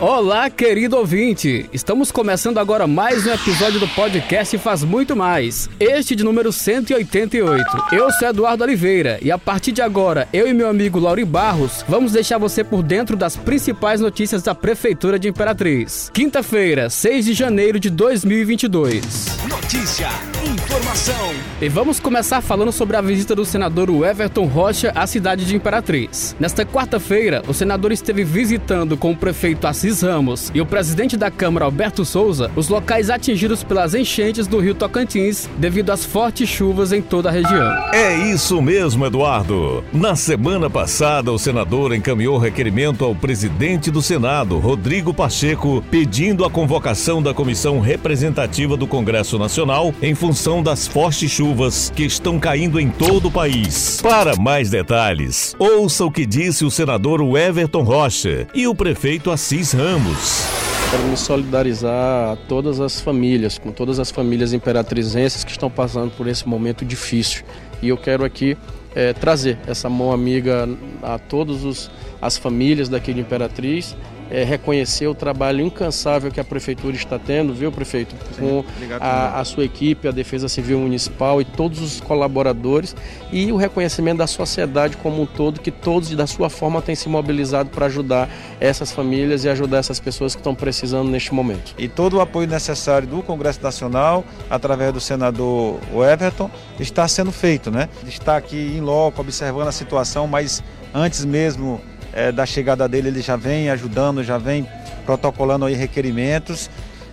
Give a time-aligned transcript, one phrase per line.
[0.00, 1.70] Olá, querido ouvinte!
[1.72, 7.64] Estamos começando agora mais um episódio do podcast Faz Muito Mais, este de número 188.
[7.92, 11.84] Eu sou Eduardo Oliveira e a partir de agora, eu e meu amigo Lauri Barros
[11.88, 16.10] vamos deixar você por dentro das principais notícias da Prefeitura de Imperatriz.
[16.12, 19.38] Quinta-feira, 6 de janeiro de 2022.
[19.48, 20.08] Notícia,
[20.44, 21.34] informação.
[21.62, 26.34] E vamos começar falando sobre a visita do senador Everton Rocha à cidade de Imperatriz.
[26.40, 31.30] Nesta quarta-feira, o senador esteve visitando com o prefeito Assis Ramos e o presidente da
[31.30, 36.92] Câmara, Alberto Souza, os locais atingidos pelas enchentes do rio Tocantins devido às fortes chuvas
[36.92, 37.92] em toda a região.
[37.92, 39.84] É isso mesmo, Eduardo.
[39.92, 46.50] Na semana passada, o senador encaminhou requerimento ao presidente do Senado, Rodrigo Pacheco, pedindo a
[46.50, 52.80] convocação da comissão representativa do Congresso Nacional em função das fortes chuvas que estão caindo
[52.80, 54.00] em todo o país.
[54.00, 59.73] Para mais detalhes, ouça o que disse o senador Everton Rocha e o prefeito Assis
[59.74, 60.46] Ramos.
[60.88, 66.12] Quero me solidarizar a todas as famílias, com todas as famílias imperatrizenses que estão passando
[66.12, 67.44] por esse momento difícil.
[67.82, 68.56] E eu quero aqui
[68.94, 70.68] é, trazer essa mão amiga
[71.02, 71.90] a todas
[72.22, 73.96] as famílias daqui de Imperatriz
[74.30, 78.14] é, reconhecer o trabalho incansável que a prefeitura está tendo, viu, prefeito?
[78.38, 78.64] Com
[79.00, 82.96] a, a, sua equipe, a Defesa Civil Municipal e todos os colaboradores
[83.32, 87.08] e o reconhecimento da sociedade como um todo, que todos, da sua forma, têm se
[87.08, 88.28] mobilizado para ajudar
[88.60, 91.74] essas famílias e ajudar essas pessoas que estão precisando neste momento.
[91.78, 97.70] E todo o apoio necessário do Congresso Nacional, através do senador Everton, está sendo feito,
[97.70, 97.88] né?
[98.06, 100.62] Está aqui em loco, observando a situação, mas
[100.94, 101.80] antes mesmo
[102.14, 104.66] é, da chegada dele, ele já vem ajudando, já vem
[105.04, 106.70] protocolando aí requerimentos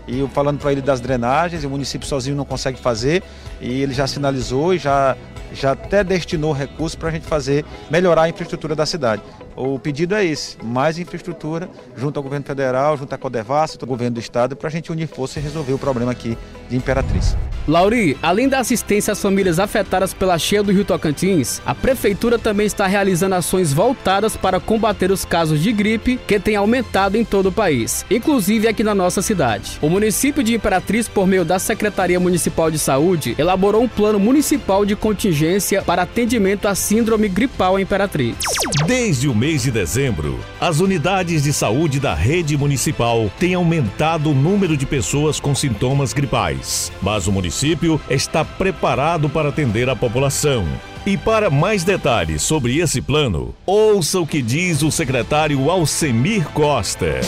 [0.08, 3.24] e falando para ele das drenagens, o município sozinho não consegue fazer
[3.60, 5.18] e ele já sinalizou e já,
[5.54, 9.22] já até destinou recursos para a gente fazer, melhorar a infraestrutura da cidade.
[9.56, 14.16] O pedido é esse: mais infraestrutura junto ao governo federal, junto à Codevasf, ao governo
[14.16, 16.38] do estado, para a gente unir força e resolver o problema aqui
[16.70, 17.36] de Imperatriz.
[17.68, 22.66] Lauri, além da assistência às famílias afetadas pela cheia do Rio Tocantins, a prefeitura também
[22.66, 27.50] está realizando ações voltadas para combater os casos de gripe que têm aumentado em todo
[27.50, 29.78] o país, inclusive aqui na nossa cidade.
[29.80, 34.84] O município de Imperatriz, por meio da Secretaria Municipal de Saúde, elaborou um plano municipal
[34.84, 38.38] de contingência para atendimento à síndrome gripal em Imperatriz.
[38.86, 44.34] Desde o mês de dezembro, as unidades de saúde da rede municipal têm aumentado o
[44.34, 50.66] número de pessoas com sintomas gripais, mas o município está preparado para atender a população.
[51.06, 57.20] E para mais detalhes sobre esse plano, ouça o que diz o secretário Alcemir Costa.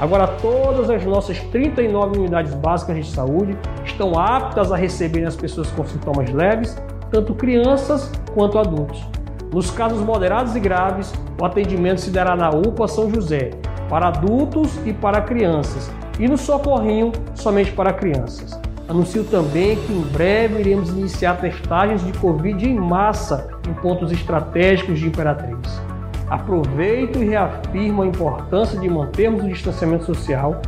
[0.00, 5.70] Agora, todas as nossas 39 unidades básicas de saúde estão aptas a receber as pessoas
[5.70, 6.76] com sintomas leves,
[7.10, 9.15] tanto crianças quanto adultos.
[9.56, 13.52] Nos casos moderados e graves, o atendimento se dará na UPA São José,
[13.88, 15.90] para adultos e para crianças,
[16.20, 18.60] e no Socorrinho, somente para crianças.
[18.86, 24.98] Anuncio também que em breve iremos iniciar testagens de Covid em massa em pontos estratégicos
[24.98, 25.80] de Imperatriz.
[26.28, 30.60] Aproveito e reafirmo a importância de mantermos o distanciamento social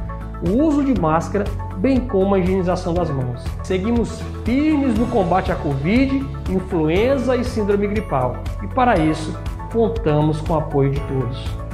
[0.47, 1.44] o uso de máscara,
[1.78, 3.43] bem como a higienização das mãos.
[3.62, 8.37] Seguimos firmes no combate à Covid, influenza e síndrome gripal.
[8.62, 9.37] E para isso,
[9.72, 11.67] contamos com o apoio de todos.